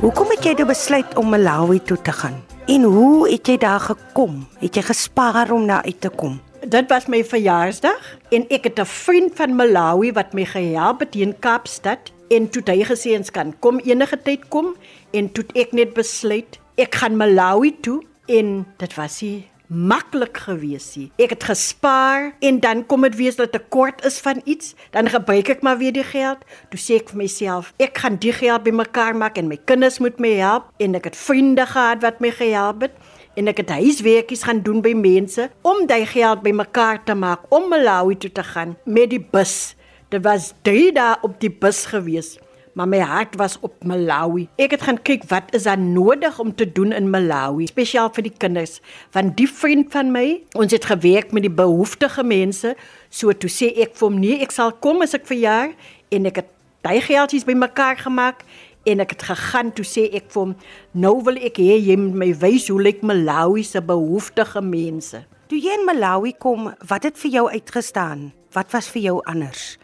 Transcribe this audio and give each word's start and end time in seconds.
Hoekom 0.00 0.30
het 0.32 0.42
jy 0.42 0.64
besluit 0.66 1.12
om 1.20 1.28
Malawi 1.30 1.78
toe 1.86 1.98
te 2.02 2.10
gaan? 2.10 2.40
En 2.66 2.82
hoe 2.82 3.28
het 3.30 3.46
jy 3.46 3.54
daar 3.62 3.80
gekom? 3.84 4.40
Het 4.58 4.80
jy 4.80 4.82
gespaar 4.88 5.52
om 5.54 5.68
daar 5.70 5.86
uit 5.86 6.00
te 6.02 6.10
kom? 6.10 6.40
Dit 6.66 6.90
was 6.90 7.06
my 7.06 7.20
verjaarsdag 7.22 8.08
en 8.34 8.48
ek 8.50 8.64
het 8.64 8.80
'n 8.80 8.90
vriend 8.90 9.36
van 9.38 9.54
Malawi 9.54 10.10
wat 10.12 10.34
my 10.34 10.44
gehelp 10.44 11.00
het 11.00 11.14
in 11.14 11.38
Kaapstad 11.38 12.10
en 12.28 12.50
toe 12.50 12.62
hy 12.66 12.82
gesê 12.82 13.14
ons 13.16 13.30
kan 13.30 13.54
kom 13.60 13.78
enige 13.78 14.18
tyd 14.22 14.48
kom 14.48 14.74
en 15.12 15.32
toe 15.32 15.44
ek 15.54 15.72
net 15.72 15.94
besluit 15.94 16.58
ek 16.74 16.94
gaan 16.94 17.16
Malawi 17.16 17.76
toe 17.80 18.02
en 18.26 18.66
dit 18.78 18.94
was 18.94 19.20
nie 19.22 19.46
maklik 19.70 20.40
gewees 20.48 20.88
nie. 20.98 21.08
Ek 21.22 21.30
het 21.36 21.44
gespaar 21.46 22.32
en 22.42 22.58
dan 22.60 22.82
kom 22.90 23.06
dit 23.06 23.16
wees 23.16 23.36
dat 23.38 23.54
'n 23.54 23.58
tekort 23.58 24.04
is 24.04 24.18
van 24.18 24.42
iets, 24.44 24.74
dan 24.90 25.08
gebruik 25.08 25.48
ek 25.48 25.62
maar 25.62 25.78
weer 25.78 25.92
die 25.92 26.04
geld. 26.04 26.38
Toe 26.70 26.80
sê 26.80 26.98
ek 26.98 27.08
vir 27.08 27.16
myself, 27.16 27.72
ek 27.78 27.98
gaan 27.98 28.16
die 28.16 28.32
geld 28.32 28.62
bymekaar 28.62 29.16
maak 29.16 29.38
en 29.38 29.48
my 29.48 29.58
kinders 29.64 29.98
moet 29.98 30.18
my 30.18 30.34
help 30.34 30.64
en 30.78 30.94
ek 30.94 31.04
het 31.04 31.16
vriende 31.16 31.66
gehad 31.66 32.02
wat 32.02 32.20
my 32.20 32.30
gehelp 32.30 32.80
het 32.82 32.92
en 33.36 33.46
ek 33.46 33.56
het 33.56 33.70
huiswerkies 33.70 34.42
gaan 34.42 34.62
doen 34.62 34.82
by 34.82 34.92
mense 34.92 35.50
om 35.62 35.86
daai 35.86 36.06
geld 36.06 36.42
bymekaar 36.42 37.04
te 37.04 37.14
maak 37.14 37.40
om 37.48 37.68
Malawi 37.68 38.16
toe 38.16 38.32
te 38.32 38.42
gaan 38.42 38.76
met 38.84 39.10
die 39.10 39.26
bus. 39.32 39.76
Dit 40.08 40.24
was 40.24 40.52
3 40.62 40.92
dae 40.92 41.16
op 41.22 41.40
die 41.40 41.50
bus 41.50 41.84
gewees, 41.86 42.38
maar 42.80 42.88
my 42.88 42.98
hart 42.98 43.36
was 43.36 43.58
op 43.60 43.84
Malawi. 43.84 44.46
Ek 44.56 44.72
het 44.72 44.86
gaan 44.86 44.96
kyk 45.04 45.26
wat 45.28 45.50
is 45.52 45.66
daar 45.68 45.78
nodig 45.78 46.38
om 46.40 46.54
te 46.56 46.64
doen 46.64 46.94
in 46.96 47.10
Malawi, 47.12 47.66
spesiaal 47.68 48.08
vir 48.16 48.24
die 48.24 48.32
kinders. 48.32 48.78
Want 49.12 49.34
die 49.36 49.48
vriend 49.48 49.90
van 49.92 50.08
my, 50.14 50.38
ons 50.56 50.72
het 50.72 50.86
gewerk 50.88 51.34
met 51.36 51.44
die 51.44 51.52
behoeftige 51.52 52.24
mense, 52.24 52.72
so 53.12 53.34
toe 53.36 53.50
sê 53.52 53.68
ek 53.84 53.98
vir 53.98 54.06
hom 54.06 54.16
nee, 54.22 54.38
ek 54.40 54.54
sal 54.56 54.72
kom 54.72 55.04
as 55.04 55.12
ek 55.18 55.28
verjaar 55.28 55.74
en 56.08 56.30
ek 56.30 56.40
het 56.40 56.48
daai 56.80 57.02
geldjies 57.04 57.44
bymekaar 57.44 58.00
gemaak 58.00 58.46
en 58.88 59.04
ek 59.04 59.12
het 59.12 59.26
gegaan 59.28 59.74
toe 59.76 59.84
sê 59.84 60.06
ek 60.16 60.32
vir 60.32 60.46
hom 60.46 60.56
nou 61.04 61.18
wil 61.28 61.36
ek 61.36 61.60
hê 61.60 61.76
jy 61.76 61.98
moet 62.00 62.16
my 62.24 62.30
wys 62.46 62.70
hoe 62.72 62.80
lyk 62.80 63.04
Malawi 63.04 63.66
se 63.66 63.84
behoeftige 63.84 64.64
mense. 64.64 65.20
Toe 65.52 65.60
jy 65.60 65.76
in 65.76 65.84
Malawi 65.84 66.32
kom, 66.32 66.72
wat 66.80 67.04
het 67.04 67.20
vir 67.20 67.36
jou 67.36 67.46
uitgestaan? 67.52 68.30
Wat 68.56 68.72
was 68.72 68.88
vir 68.88 69.10
jou 69.10 69.20
anders? 69.28 69.74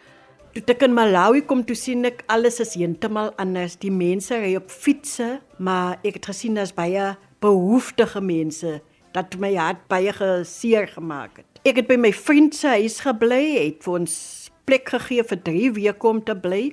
Toe 0.57 0.73
ek 0.73 0.87
in 0.87 0.95
Malawi 0.97 1.43
kom, 1.45 1.59
toe 1.69 1.75
sien 1.77 2.07
ek 2.07 2.23
alles 2.33 2.55
is 2.63 2.71
heeltemal 2.79 3.27
anders. 3.37 3.75
Die 3.77 3.91
mense 3.93 4.39
ry 4.41 4.55
op 4.57 4.71
fietsse, 4.73 5.35
maar 5.61 5.99
ek 6.01 6.17
het 6.17 6.29
gesien 6.31 6.57
daar's 6.57 6.71
baie 6.73 7.11
behoeftige 7.45 8.23
mense 8.25 8.71
dat 9.13 9.37
my 9.37 9.51
hart 9.53 9.83
baie 9.91 10.09
geseer 10.17 10.89
gemaak 10.95 11.43
het. 11.43 11.61
Ek 11.61 11.83
het 11.83 11.91
by 11.91 11.99
my 12.01 12.09
vriend 12.09 12.57
se 12.57 12.73
huis 12.73 12.97
gebly, 13.05 13.43
het 13.59 13.85
vir 13.85 13.99
ons 13.99 14.17
plek 14.65 14.89
gegee 14.95 15.27
vir 15.29 15.41
3 15.45 15.69
weke 15.77 16.09
om 16.09 16.23
te 16.25 16.33
bly 16.33 16.63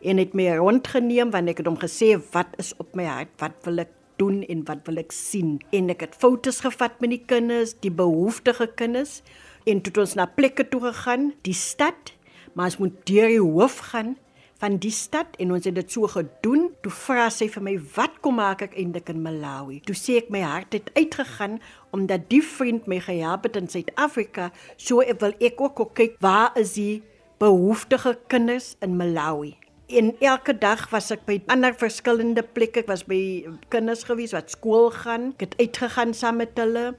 en 0.00 0.24
het 0.24 0.32
my 0.32 0.48
rondgeneem 0.62 1.36
want 1.36 1.52
ek 1.52 1.60
het 1.60 1.68
hom 1.68 1.76
gesê 1.84 2.14
wat 2.32 2.56
is 2.56 2.72
op 2.80 2.96
my 2.96 3.10
hart, 3.10 3.36
wat 3.44 3.60
wil 3.68 3.84
ek 3.84 3.92
doen 4.16 4.40
en 4.48 4.64
wat 4.72 4.88
wil 4.88 5.04
ek 5.04 5.12
sien. 5.12 5.58
En 5.68 5.92
ek 5.92 6.08
het 6.08 6.16
fotos 6.16 6.64
gevat 6.64 6.96
met 7.04 7.18
die 7.18 7.24
kinders, 7.28 7.76
die 7.84 7.92
behoeftige 7.92 8.72
kinders 8.72 9.20
en 9.68 9.84
toe 9.84 9.92
het 9.92 10.04
ons 10.08 10.16
na 10.16 10.30
plekke 10.32 10.64
toe 10.72 10.86
gegaan, 10.88 11.34
die 11.44 11.60
stad, 11.60 12.13
maar 12.54 12.70
ons 12.72 12.80
moet 12.82 13.06
deur 13.06 13.28
die 13.28 13.42
hoof 13.42 13.78
gaan 13.90 14.16
van 14.62 14.78
die 14.80 14.92
stad 14.94 15.34
en 15.42 15.52
ons 15.52 15.66
het 15.66 15.74
dit 15.76 15.92
so 15.92 16.08
gedoen. 16.10 16.68
Toe 16.82 16.92
vra 16.92 17.28
sy 17.30 17.48
vir 17.48 17.62
my, 17.62 17.78
"Wat 17.94 18.20
kom 18.20 18.36
maak 18.36 18.62
ek 18.62 18.76
eintlik 18.76 19.08
in 19.08 19.22
Malawi?" 19.22 19.80
Toe 19.80 19.94
sê 19.94 20.16
ek 20.16 20.30
my 20.30 20.40
hart 20.40 20.72
het 20.72 20.90
uitgegaan 20.94 21.60
omdat 21.92 22.28
die 22.28 22.42
vriend 22.42 22.86
my 22.86 23.00
gehelp 23.00 23.42
het 23.44 23.56
in 23.56 23.68
Suid-Afrika, 23.68 24.52
so 24.76 25.00
ek 25.00 25.20
wil 25.20 25.32
ek 25.40 25.60
ook 25.60 25.94
kyk 25.94 26.16
waar 26.20 26.52
is 26.56 26.74
die 26.74 27.02
behoeftige 27.38 28.18
kinders 28.28 28.76
in 28.80 28.96
Malawi. 28.96 29.56
En 29.86 30.14
elke 30.20 30.58
dag 30.58 30.90
was 30.90 31.10
ek 31.10 31.26
by 31.26 31.42
ander 31.52 31.74
verskillende 31.74 32.42
plekke. 32.42 32.80
Ek 32.80 32.88
was 32.88 33.04
by 33.04 33.44
kinders 33.68 34.04
gewees 34.04 34.32
wat 34.32 34.50
skool 34.50 34.90
gaan. 34.90 35.34
Ek 35.36 35.40
het 35.40 35.56
uitgegaan 35.60 36.14
saam 36.14 36.36
met 36.36 36.56
hulle. 36.56 36.94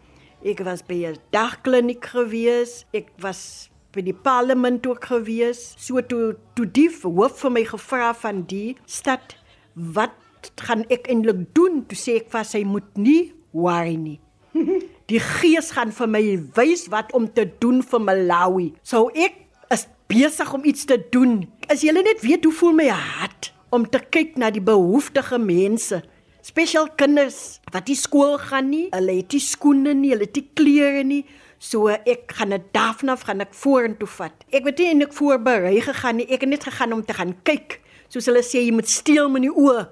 Ek 0.45 0.59
was 0.59 0.83
by 0.85 1.05
'n 1.05 1.17
dagkliniek 1.31 2.05
gewees. 2.05 2.85
Ek 2.93 3.09
was 3.17 3.69
by 3.95 4.03
die 4.05 4.15
parlement 4.15 4.85
ook 4.87 5.07
gewees. 5.11 5.73
So 5.79 6.03
toe 6.03 6.35
toe 6.57 6.67
die 6.67 6.89
hoof 6.89 7.39
vir 7.41 7.55
my 7.55 7.63
gevra 7.67 8.11
van 8.19 8.43
die 8.49 8.75
stad, 8.85 9.37
wat 9.75 10.15
gaan 10.61 10.85
ek 10.93 11.09
eintlik 11.11 11.47
doen? 11.57 11.83
Toe 11.89 11.97
sê 11.97 12.19
ek 12.21 12.29
vir 12.33 12.45
sy 12.47 12.63
moet 12.67 12.87
nie 12.99 13.33
worry 13.55 13.95
nie. 13.97 14.19
Die 15.11 15.19
gees 15.21 15.67
gaan 15.75 15.91
vir 15.93 16.07
my 16.09 16.23
wys 16.57 16.87
wat 16.89 17.11
om 17.13 17.27
te 17.29 17.43
doen 17.61 17.83
vir 17.85 18.01
Malawi. 18.01 18.69
So 18.81 19.11
ek 19.13 19.35
is 19.73 19.85
besig 20.09 20.53
om 20.55 20.65
iets 20.65 20.87
te 20.89 20.97
doen. 21.13 21.43
As 21.69 21.83
jy 21.85 21.93
net 21.93 22.23
weet 22.23 22.47
hoe 22.47 22.53
voel 22.55 22.73
my 22.79 22.87
hart 22.89 23.51
om 23.75 23.85
te 23.85 23.99
kyk 23.99 24.37
na 24.39 24.49
die 24.53 24.63
behoeftige 24.63 25.37
mense, 25.41 25.99
spesiaal 26.45 26.91
kinders 26.99 27.59
wat 27.73 27.89
nie 27.89 27.97
skool 27.97 28.37
gaan 28.41 28.69
nie, 28.69 28.85
hulle 28.93 29.17
het 29.17 29.33
nie 29.33 29.41
skoene 29.41 29.95
nie, 29.97 30.11
hulle 30.13 30.27
het 30.27 30.37
nie 30.37 30.47
klere 30.57 31.03
nie. 31.07 31.23
So 31.59 31.89
ek 31.89 32.35
gaan 32.37 32.53
'n 32.53 32.63
dafnaf 32.73 33.25
gaan 33.25 33.41
ek 33.41 33.53
vorentoe 33.53 34.07
vat. 34.07 34.45
Ek 34.51 34.63
weet 34.63 34.77
nie 34.77 34.87
eintlik 34.87 35.13
voorberei 35.13 35.81
gegaan 35.81 36.17
nie. 36.17 36.27
Ek 36.29 36.41
het 36.41 36.49
net 36.49 36.63
gegaan 36.63 36.93
om 36.93 37.05
te 37.05 37.13
gaan 37.13 37.33
kyk. 37.43 37.81
Soos 38.09 38.25
hulle 38.25 38.43
sê 38.43 38.61
jy 38.61 38.71
moet 38.71 38.89
steel 38.89 39.29
met 39.29 39.41
die 39.41 39.51
oë. 39.51 39.87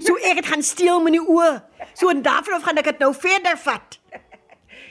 So 0.00 0.16
ek 0.16 0.36
het 0.36 0.46
gaan 0.46 0.62
steel 0.62 1.00
met 1.00 1.12
die 1.12 1.26
oë. 1.26 1.62
So 1.94 2.08
en 2.10 2.22
daarvan 2.22 2.62
gaan 2.62 2.78
ek 2.78 2.84
dit 2.84 2.98
nou 2.98 3.14
verder 3.14 3.56
vat 3.56 3.98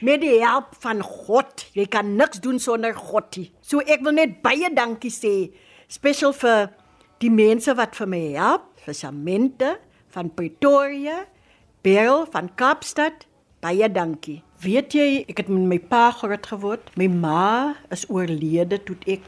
met 0.02 0.22
die 0.22 0.44
hulp 0.44 0.76
van 0.80 1.02
God. 1.02 1.66
Jy 1.74 1.86
kan 1.86 2.16
niks 2.16 2.40
doen 2.40 2.60
sonder 2.60 2.94
God 2.94 3.38
nie. 3.38 3.52
So 3.62 3.80
ek 3.80 4.02
wil 4.02 4.14
net 4.14 4.42
baie 4.42 4.74
dankie 4.74 5.12
sê 5.12 5.54
spesiaal 5.88 6.34
vir 6.34 6.74
die 7.20 7.30
mense 7.30 7.76
wat 7.76 7.96
vir 7.96 8.08
my 8.08 8.34
help, 8.34 8.80
vir 8.86 8.94
Samente 8.94 9.80
van 10.14 10.30
Pretoria, 10.34 11.26
Beryl 11.82 12.26
van 12.32 12.50
Kaapstad. 12.56 13.26
Baie 13.64 13.88
dankie. 13.92 14.42
Weet 14.64 14.96
jy, 14.96 15.24
ek 15.28 15.44
het 15.44 15.50
met 15.52 15.66
my 15.72 15.80
pa 15.80 16.10
groot 16.16 16.46
geword. 16.48 16.92
My 17.00 17.08
ma 17.12 17.74
is 17.92 18.06
oorlede 18.12 18.80
toe 18.88 18.96
ek 19.10 19.26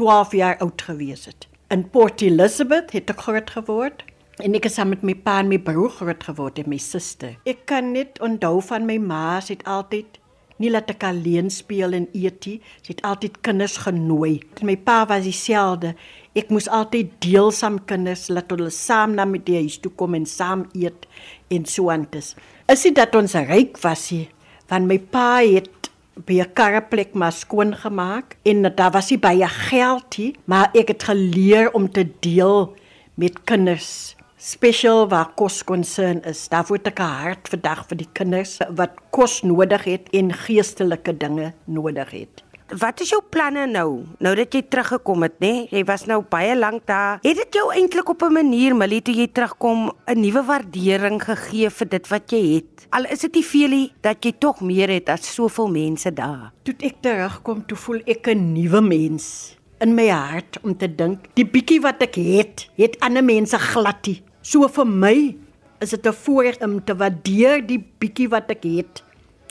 12 0.00 0.36
jaar 0.36 0.58
oud 0.64 0.82
gewees 0.88 1.24
het. 1.28 1.46
In 1.72 1.86
Port 1.90 2.22
Elizabeth 2.24 2.92
het 2.96 3.10
ek 3.12 3.24
groot 3.28 3.52
geword. 3.54 4.04
En 4.44 4.52
ek 4.56 4.68
het 4.68 4.74
saam 4.76 4.92
met 4.92 5.04
my 5.06 5.14
pa 5.16 5.38
en 5.40 5.48
my 5.48 5.58
broer 5.64 5.94
groot 5.96 6.24
geword 6.28 6.60
en 6.60 6.68
my 6.68 6.78
suster. 6.80 7.38
Ek 7.48 7.64
kan 7.70 7.94
net 7.94 8.20
onthou 8.20 8.58
van 8.68 8.84
my 8.88 8.98
ma, 9.00 9.38
sy 9.40 9.56
het 9.56 9.64
altyd 9.64 10.18
nie 10.62 10.70
laat 10.70 10.90
ek 10.90 11.04
alleen 11.04 11.50
speel 11.52 11.92
en 11.96 12.06
eet 12.16 12.46
nie. 12.48 12.56
Sy 12.82 12.94
het 12.94 13.02
altyd 13.06 13.40
kinders 13.44 13.76
genooi. 13.84 14.40
My 14.62 14.76
pa 14.76 15.04
was 15.08 15.26
dieselfde. 15.28 15.94
Ek 16.36 16.50
moes 16.52 16.68
altyd 16.68 17.12
deel 17.24 17.52
saam 17.52 17.78
kinders 17.88 18.28
laat 18.32 18.50
hulle 18.52 18.70
saam 18.70 19.16
na 19.16 19.26
die 19.36 19.60
huis 19.60 19.78
toe 19.80 19.92
kom 19.92 20.14
en 20.14 20.26
saam 20.26 20.66
eet 20.74 21.06
en 21.52 21.64
so 21.64 21.90
aantes. 21.90 22.34
Is 22.68 22.82
dit 22.82 22.96
dat 22.96 23.14
ons 23.14 23.34
ryk 23.34 23.78
was 23.84 24.10
nie? 24.12 24.28
Want 24.68 24.88
my 24.88 24.98
pa 24.98 25.44
het 25.44 25.90
by 26.16 26.40
'n 26.40 26.52
karreplek 26.54 27.14
maar 27.14 27.32
skoon 27.32 27.74
gemaak 27.76 28.36
en 28.44 28.62
daar 28.62 28.90
was 28.90 29.10
nie 29.10 29.18
baie 29.18 29.48
geld 29.48 30.18
nie, 30.18 30.34
maar 30.46 30.70
ek 30.74 30.88
het 30.88 31.02
geleer 31.02 31.70
om 31.72 31.90
te 31.90 32.08
deel 32.20 32.74
met 33.14 33.44
kinders 33.44 34.15
spesiaal 34.46 35.08
waar 35.10 35.32
kos 35.34 35.62
konsern 35.66 36.22
is. 36.28 36.46
Daar 36.52 36.66
word 36.68 36.86
ek 36.92 37.02
hart 37.02 37.48
vandag 37.50 37.86
vir 37.90 38.02
die 38.04 38.10
kinders 38.14 38.58
wat 38.78 38.94
kos 39.14 39.40
nodig 39.42 39.86
het 39.90 40.10
en 40.14 40.30
geestelike 40.46 41.16
dinge 41.18 41.52
nodig 41.66 42.12
het. 42.14 42.42
Wat 42.66 42.98
is 43.02 43.12
jou 43.12 43.20
planne 43.30 43.62
nou? 43.70 44.02
Nou 44.22 44.32
dat 44.38 44.54
jy 44.54 44.64
teruggekom 44.66 45.22
het, 45.22 45.36
nê? 45.38 45.50
Nee? 45.52 45.66
Jy 45.70 45.82
was 45.86 46.06
nou 46.10 46.18
baie 46.30 46.54
lank 46.58 46.82
daar. 46.90 47.20
Het 47.22 47.38
dit 47.38 47.58
jou 47.60 47.68
eintlik 47.70 48.08
op 48.10 48.22
'n 48.22 48.32
manier, 48.32 48.74
Millie, 48.74 49.02
toe 49.02 49.14
jy 49.14 49.28
terugkom, 49.28 49.92
'n 50.06 50.20
nuwe 50.20 50.42
waardering 50.42 51.22
gegee 51.22 51.70
vir 51.70 51.88
dit 51.88 52.08
wat 52.08 52.30
jy 52.30 52.54
het? 52.54 52.86
Al 52.90 53.04
is 53.04 53.20
dit 53.20 53.34
nie 53.34 53.44
veel 53.44 53.68
nie, 53.68 53.92
dat 54.00 54.24
jy 54.24 54.32
tog 54.38 54.60
meer 54.60 54.88
het 54.88 55.08
as 55.08 55.34
soveel 55.34 55.68
mense 55.68 56.12
daar. 56.12 56.52
Toe 56.62 56.74
ek 56.78 56.94
terugkom, 57.00 57.66
toe 57.66 57.76
voel 57.76 58.00
ek 58.06 58.26
'n 58.28 58.52
nuwe 58.52 58.80
mens 58.80 59.56
in 59.80 59.94
my 59.94 60.08
hart 60.08 60.58
om 60.62 60.76
te 60.76 60.88
dink, 60.88 61.28
die 61.36 61.46
bietjie 61.46 61.80
wat 61.80 62.02
ek 62.02 62.14
het, 62.14 62.68
het 62.80 62.96
ander 63.04 63.24
mense 63.24 63.58
glad 63.58 64.06
nie. 64.06 64.22
So 64.46 64.62
vir 64.70 64.86
my 64.86 65.34
is 65.82 65.90
dit 65.90 66.06
'n 66.06 66.14
voorreg 66.14 66.60
om 66.62 66.78
te 66.84 66.94
waardeer 66.94 67.66
die 67.66 67.82
bietjie 67.98 68.28
wat 68.30 68.46
ek 68.50 68.62
het. 68.62 69.02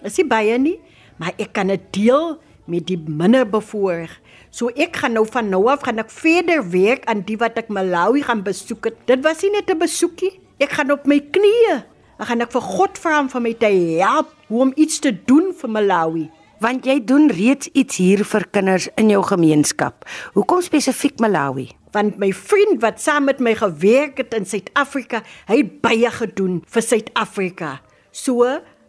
Is 0.03 0.15
nie 0.17 0.27
baie 0.27 0.57
nie, 0.57 0.79
maar 1.19 1.33
ek 1.37 1.51
kan 1.53 1.67
dit 1.67 1.81
deel 1.91 2.39
met 2.65 2.87
die 2.87 2.97
minder 2.97 3.43
bevoorreg. 3.43 4.21
So 4.51 4.69
ek 4.69 4.95
gaan 4.95 5.13
nou 5.13 5.25
van 5.27 5.49
nou 5.49 5.67
af 5.67 5.83
gaan 5.83 5.99
ek 5.99 6.09
verder 6.09 6.63
werk 6.71 7.03
aan 7.05 7.25
die 7.25 7.35
wat 7.37 7.57
ek 7.57 7.67
Malawi 7.67 8.23
gaan 8.23 8.43
besoek. 8.43 8.85
Het. 8.85 8.95
Dit 9.05 9.23
was 9.23 9.41
nie 9.41 9.51
net 9.51 9.69
'n 9.69 9.77
besoekie. 9.77 10.39
Ek 10.59 10.71
gaan 10.71 10.91
op 10.91 11.05
my 11.05 11.19
knieë. 11.19 11.83
Ek 12.19 12.27
gaan 12.27 12.41
ek 12.41 12.51
vir 12.51 12.61
God 12.61 12.97
vra 12.97 13.19
om 13.19 13.29
vir 13.29 13.41
my 13.41 13.53
te 13.53 13.99
help 13.99 14.31
hoe 14.47 14.61
om 14.61 14.71
iets 14.75 14.99
te 14.99 15.11
doen 15.25 15.53
vir 15.53 15.69
Malawi. 15.69 16.29
Want 16.59 16.85
jy 16.85 17.03
doen 17.03 17.29
reeds 17.29 17.67
iets 17.73 17.97
hier 17.97 18.23
vir 18.23 18.45
kinders 18.51 18.87
in 18.95 19.09
jou 19.09 19.23
gemeenskap. 19.23 20.05
Hoekom 20.33 20.61
spesifiek 20.61 21.19
Malawi? 21.19 21.75
Want 21.95 22.19
my 22.19 22.31
vriend 22.35 22.83
wat 22.83 22.99
saam 23.01 23.29
met 23.29 23.39
my 23.39 23.55
gewerk 23.55 24.19
het 24.19 24.35
in 24.35 24.45
Suid-Afrika, 24.45 25.23
hy 25.47 25.61
het 25.63 25.75
baie 25.85 26.11
gedoen 26.11 26.59
vir 26.67 26.83
Suid-Afrika. 26.83 27.79
So 28.11 28.43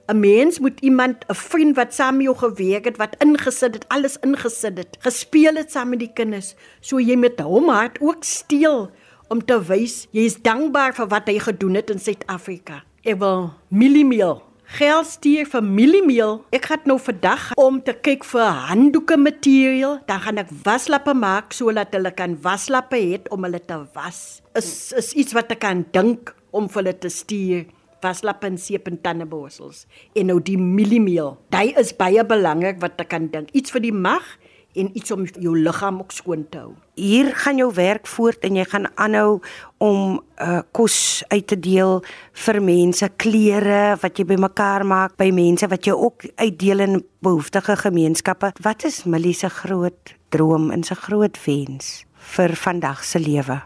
'n 0.07 0.21
mens 0.21 0.59
moet 0.59 0.81
iemand, 0.81 1.25
'n 1.29 1.35
vriend 1.35 1.77
wat 1.77 1.95
saam 1.95 2.17
met 2.17 2.27
jou 2.27 2.37
gewerk 2.37 2.85
het, 2.85 2.97
wat 2.97 3.17
ingesit 3.19 3.75
het, 3.75 3.89
alles 3.89 4.19
ingesit 4.23 4.79
het, 4.79 4.97
gespeel 5.01 5.55
het 5.55 5.71
saam 5.71 5.89
met 5.89 5.99
die 5.99 6.13
kinders, 6.13 6.55
so 6.81 6.99
jy 6.99 7.17
met 7.17 7.41
hom 7.41 7.69
hart 7.69 7.99
ook 8.01 8.25
steel 8.25 8.91
om 9.29 9.45
te 9.45 9.59
wys 9.67 10.07
jy 10.11 10.25
is 10.25 10.43
dankbaar 10.43 10.95
vir 10.95 11.09
wat 11.09 11.27
hy 11.27 11.39
gedoen 11.39 11.75
het 11.75 11.91
in 11.91 11.99
Suid-Afrika. 11.99 12.85
Ek 13.03 13.19
wil 13.19 13.53
mieliemeel 13.69 14.46
geld 14.67 15.07
stuur 15.07 15.47
vir 15.51 15.63
mieliemeel. 15.63 16.41
Ek 16.55 16.67
gaan 16.71 16.89
nou 16.91 16.99
vandag 17.01 17.53
om 17.61 17.79
te 17.83 17.95
kyk 17.95 18.27
vir 18.27 18.51
handdoeke 18.71 19.17
materiaal, 19.21 20.01
dan 20.09 20.23
gaan 20.25 20.43
ek 20.43 20.51
waslappe 20.67 21.15
maak 21.15 21.55
sodat 21.57 21.95
hulle 21.95 22.13
kan 22.17 22.37
waslappe 22.43 22.99
het 22.99 23.31
om 23.35 23.47
hulle 23.47 23.63
te 23.63 23.79
was. 23.95 24.43
Is 24.59 24.93
is 24.97 25.13
iets 25.15 25.37
wat 25.37 25.53
ek 25.55 25.63
kan 25.63 25.87
dink 25.95 26.35
om 26.51 26.69
vir 26.69 26.83
hulle 26.83 26.97
te 26.99 27.13
stuur 27.13 27.67
waslappe 28.05 28.49
en 28.49 28.59
seep 28.61 28.89
en 28.91 28.99
tandeborsels 29.03 29.85
en 30.15 30.31
nou 30.31 30.39
die 30.45 30.59
mieliemeel. 30.61 31.37
Dit 31.55 31.79
is 31.81 31.95
baie 31.97 32.23
belangrik 32.27 32.81
wat 32.83 33.01
ek 33.03 33.11
kan 33.15 33.31
dink. 33.33 33.51
Iets 33.57 33.73
vir 33.75 33.87
die 33.87 33.95
mag 33.95 34.27
en 34.77 34.91
iets 34.97 35.13
om 35.15 35.25
jou 35.41 35.55
liggaam 35.59 36.01
ook 36.03 36.13
skoon 36.13 36.45
te 36.51 36.59
hou. 36.59 36.73
Hier 36.97 37.33
gaan 37.37 37.59
jou 37.61 37.69
werk 37.75 38.07
voort 38.07 38.45
en 38.47 38.57
jy 38.57 38.65
gaan 38.71 38.89
aanhou 38.95 39.41
om 39.83 40.19
uh, 40.41 40.61
kos 40.77 41.25
uit 41.29 41.47
te 41.47 41.59
deel 41.61 42.01
vir 42.47 42.61
mense, 42.65 43.09
klere 43.21 43.97
wat 44.03 44.19
jy 44.19 44.27
bymekaar 44.33 44.87
maak 44.89 45.17
by 45.21 45.31
mense 45.35 45.69
wat 45.69 45.89
jy 45.89 45.97
ook 45.97 46.29
uitdeel 46.37 46.85
in 46.87 47.01
behoeftige 47.25 47.77
gemeenskappe. 47.85 48.53
Wat 48.65 48.85
is 48.89 49.05
Millie 49.05 49.37
se 49.37 49.51
groot 49.53 50.17
droom 50.35 50.71
en 50.75 50.85
sy 50.85 50.97
groot 51.07 51.39
wens 51.47 52.05
vir 52.37 52.57
vandag 52.57 53.05
se 53.05 53.21
lewe? 53.23 53.61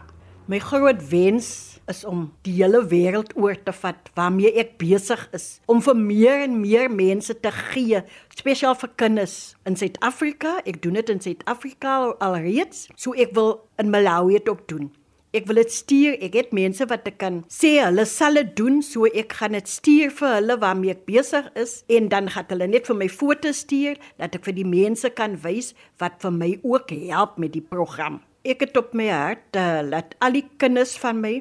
My 0.51 0.59
groot 0.59 0.99
wens 1.11 1.70
is 1.91 2.03
om 2.05 2.27
die 2.45 2.53
hele 2.59 2.83
wêreld 2.91 3.33
oor 3.39 3.57
te 3.57 3.73
vat 3.81 4.11
waarmee 4.17 4.53
ek 4.61 4.77
besig 4.81 5.23
is 5.37 5.59
om 5.71 5.81
vir 5.81 5.97
meer 5.97 6.45
en 6.45 6.59
meer 6.61 6.91
mense 6.91 7.33
te 7.39 7.51
gee, 7.71 8.03
spesiaal 8.35 8.77
vir 8.77 8.93
kinders 9.01 9.35
in 9.65 9.77
Suid-Afrika. 9.79 10.59
Ek 10.65 10.81
doen 10.83 10.99
dit 10.99 11.13
in 11.13 11.21
Suid-Afrika 11.23 11.99
alreeds, 12.19 12.87
so 12.95 13.13
ek 13.17 13.35
wil 13.37 13.55
in 13.81 13.93
Malawi 13.93 14.39
dit 14.39 14.49
ook 14.51 14.67
doen. 14.71 14.91
Ek 15.31 15.45
wil 15.47 15.61
dit 15.61 15.71
stuur. 15.71 16.17
Ek 16.19 16.33
het 16.35 16.49
mense 16.51 16.83
wat 16.91 17.05
ek 17.07 17.21
kan 17.21 17.37
sê 17.51 17.77
hulle 17.79 18.03
sal 18.09 18.35
dit 18.35 18.49
doen, 18.59 18.81
so 18.83 19.07
ek 19.07 19.37
gaan 19.39 19.55
dit 19.55 19.69
stuur 19.71 20.11
vir 20.17 20.35
hulle 20.35 20.57
waarmee 20.59 20.91
ek 20.91 21.05
besig 21.07 21.47
is 21.59 21.77
en 21.87 22.09
dan 22.11 22.27
gaan 22.33 22.49
hulle 22.51 22.67
net 22.73 22.89
vir 22.89 22.99
my 22.99 23.07
foto's 23.07 23.63
stuur 23.63 23.95
dat 24.19 24.35
ek 24.35 24.49
vir 24.49 24.57
die 24.59 24.67
mense 24.67 25.07
kan 25.15 25.37
wys 25.45 25.71
wat 26.03 26.19
vir 26.23 26.35
my 26.35 26.51
ook 26.67 26.91
help 27.07 27.39
met 27.39 27.55
die 27.55 27.63
program. 27.63 28.19
Ek 28.43 28.65
het 28.65 28.75
op 28.75 28.91
my 28.97 29.07
hart 29.07 29.55
uh, 29.55 29.79
laat 29.87 30.17
al 30.19 30.35
die 30.35 30.47
kinders 30.59 30.97
van 30.99 31.23
my 31.23 31.37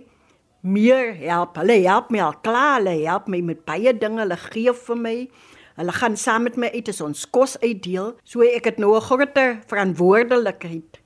meer 0.60 1.14
help. 1.16 1.56
Hulle 1.56 1.80
help 1.86 2.10
my 2.10 2.20
al 2.24 2.36
klaar, 2.44 2.78
hulle 2.78 2.96
help 3.06 3.28
my 3.28 3.40
met 3.40 3.64
baie 3.64 3.92
dinge, 3.96 4.20
hulle 4.22 4.36
gee 4.50 4.72
vir 4.72 4.96
my. 4.96 5.16
Hulle 5.80 5.92
gaan 5.96 6.16
saam 6.16 6.44
met 6.44 6.56
my 6.60 6.68
uit 6.74 6.88
as 6.92 7.00
ons 7.00 7.24
kos 7.32 7.56
uitdeel. 7.62 8.14
So 8.24 8.42
ek 8.44 8.64
het 8.64 8.78
nou 8.78 8.96
'n 8.96 9.00
groter 9.00 9.60
verantwoordelikheid. 9.66 11.00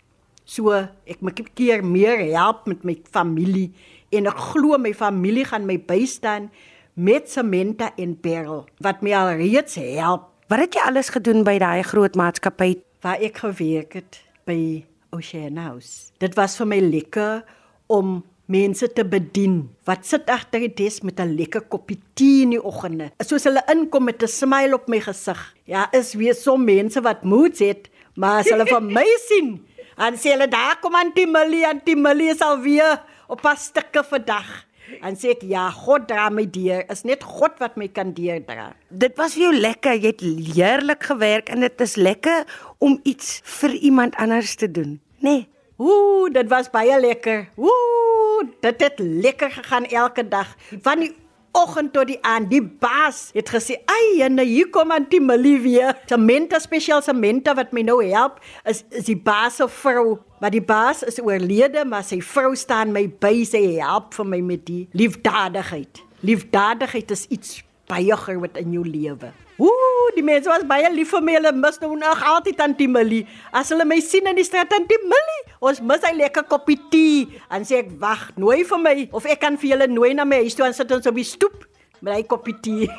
So 0.45 0.73
ek 1.07 1.21
moet 1.21 1.41
keer 1.55 1.85
meer 1.85 2.19
help 2.33 2.67
met 2.67 2.85
my 2.85 2.97
familie 3.11 3.73
en 4.13 4.27
ek 4.27 4.37
glo 4.53 4.79
my 4.79 4.93
familie 4.93 5.45
gaan 5.45 5.67
my 5.67 5.79
bystaan 5.79 6.51
met 6.95 7.31
Samantha 7.31 7.93
en 7.97 8.21
Beryl 8.21 8.67
wat 8.79 9.03
my 9.03 9.15
al 9.15 9.37
reeds 9.37 9.75
help. 9.75 10.31
Wat 10.49 10.59
het 10.59 10.75
jy 10.75 10.83
alles 10.87 11.09
gedoen 11.09 11.45
by 11.45 11.59
daai 11.59 11.83
groot 11.83 12.15
maatskappy 12.15 12.83
waar 13.01 13.17
ek 13.17 13.39
gewerk 13.39 13.93
het 13.93 14.21
by 14.45 14.85
Ocean 15.11 15.57
House? 15.57 16.13
Dit 16.19 16.35
was 16.35 16.57
vir 16.57 16.67
my 16.67 16.81
lekker 16.81 17.45
om 17.87 18.23
mense 18.47 18.89
te 18.93 19.05
bedien. 19.05 19.69
Wat 19.89 20.05
sit 20.07 20.29
agter 20.33 20.65
die 20.65 20.73
des 20.75 21.01
met 21.01 21.21
'n 21.21 21.37
lekker 21.37 21.63
koppie 21.63 22.01
tee 22.15 22.43
in 22.43 22.51
die 22.51 22.63
oggende? 22.63 23.11
Soos 23.19 23.45
hulle 23.45 23.63
inkom 23.73 24.05
met 24.05 24.23
'n 24.23 24.29
smile 24.29 24.75
op 24.75 24.89
my 24.89 25.01
gesig. 25.01 25.55
Ja, 25.65 25.89
is 25.93 26.15
weer 26.15 26.35
so 26.35 26.57
mense 26.57 27.01
wat 27.01 27.25
moed 27.25 27.59
het, 27.59 27.89
maar 28.15 28.41
as 28.41 28.51
hulle 28.51 28.67
van 28.67 28.93
my 28.93 29.07
sien, 29.29 29.67
dan 29.97 30.15
sê 30.15 30.31
hulle 30.35 30.49
daar 30.49 30.79
kom 30.81 30.95
Antie 30.95 31.27
Millie, 31.27 31.67
Antie 31.67 31.97
Millie 31.97 32.31
is 32.31 32.41
al 32.41 32.61
weer 32.61 33.03
op 33.29 33.41
pas 33.41 33.65
stukke 33.65 34.05
vandag. 34.05 34.67
En 35.01 35.17
sê 35.17 35.31
ek 35.33 35.43
ja, 35.43 35.71
God 35.71 36.09
dra 36.09 36.29
my 36.29 36.45
deur. 36.51 36.85
Is 36.93 37.05
net 37.05 37.23
God 37.25 37.59
wat 37.59 37.77
my 37.77 37.89
kan 37.89 38.13
deurdra. 38.13 38.75
Dit 38.91 39.17
was 39.17 39.35
vir 39.35 39.43
jou 39.49 39.55
lekker. 39.57 39.97
Jy 39.97 40.13
het 40.13 40.21
heerlik 40.21 41.03
gewerk 41.03 41.49
en 41.49 41.61
dit 41.61 41.81
is 41.81 41.97
lekker 41.97 42.45
om 42.79 43.01
iets 43.03 43.41
vir 43.61 43.71
iemand 43.81 44.15
anders 44.17 44.55
te 44.55 44.71
doen, 44.71 45.01
nê? 45.21 45.31
Nee. 45.31 45.49
Ooh, 45.77 46.31
dit 46.31 46.49
was 46.49 46.71
baie 46.71 47.01
lekker. 47.01 47.49
Ooh, 47.59 48.47
dit 48.61 48.81
het 48.81 48.99
lekker 48.99 49.51
gegaan 49.51 49.85
elke 49.85 50.29
dag. 50.29 50.55
Van 50.83 51.01
die 51.03 51.15
oggend 51.55 51.93
tot 51.95 52.07
die 52.11 52.19
aand. 52.23 52.51
Die 52.51 52.63
baas 52.63 53.31
het 53.35 53.49
gesê, 53.51 53.75
"Ag, 53.87 54.19
en 54.27 54.39
hier 54.39 54.71
kom 54.71 54.91
Antie 54.91 55.21
Olivia. 55.31 55.97
Samantha 56.07 56.59
spesiaal 56.59 57.03
Samantha 57.03 57.55
wat 57.55 57.73
my 57.73 57.83
nou 57.83 58.05
help, 58.05 58.41
is 58.65 58.85
is 58.91 59.05
die 59.05 59.17
baas 59.17 59.57
se 59.57 59.69
vrou. 59.69 60.19
Maar 60.41 60.51
die 60.51 60.63
baas 60.63 61.03
is 61.03 61.21
oorlede, 61.21 61.85
maar 61.85 62.05
sy 62.05 62.21
vrou 62.21 62.55
staan 62.55 62.93
my 62.93 63.09
by, 63.21 63.45
sy 63.45 63.79
help 63.79 64.15
vir 64.15 64.27
my 64.27 64.41
met 64.41 64.67
die 64.67 64.89
liefdadigheid. 64.93 66.03
Liefdadigheid 66.21 67.11
is 67.11 67.27
iets 67.27 67.63
baie 67.87 68.17
groot 68.17 68.57
in 68.57 68.73
jou 68.73 68.85
lewe. 68.89 69.44
Ooh, 69.59 70.11
die 70.17 70.23
mense 70.27 70.51
was 70.51 70.65
baie 70.67 70.89
lief 70.91 71.13
vir 71.15 71.23
my. 71.23 71.37
Hulle 71.39 71.53
mis 71.55 71.79
nou 71.83 71.93
nog 71.99 72.23
altyd 72.27 72.57
Tantie 72.59 72.89
Millie. 72.91 73.23
As 73.55 73.71
hulle 73.71 73.87
my 73.87 74.01
sien 74.03 74.27
in 74.27 74.39
die 74.39 74.47
straat, 74.47 74.73
Tantie 74.73 74.99
Millie, 75.07 75.43
ons 75.61 75.81
mis 75.81 76.03
'n 76.03 76.17
lekker 76.17 76.45
koppie 76.51 76.81
tee. 76.91 77.41
En 77.51 77.63
sê 77.63 77.79
ek, 77.79 77.91
"Wag, 78.01 78.31
nooi 78.37 78.65
vir 78.65 78.79
my 78.79 79.09
of 79.13 79.25
ek 79.27 79.41
kan 79.41 79.57
vir 79.57 79.71
julle 79.71 79.87
nooi 79.87 80.15
na 80.15 80.25
my 80.25 80.37
huis 80.43 80.55
toe 80.55 80.67
en 80.67 80.75
sit 80.75 80.91
ons 80.91 81.07
op 81.07 81.15
die 81.15 81.25
stoep 81.25 81.67
met 82.01 82.19
'n 82.19 82.27
koppie 82.27 82.61
tee." 82.61 82.89